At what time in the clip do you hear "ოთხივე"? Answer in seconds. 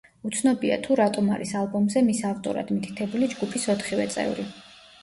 3.77-4.11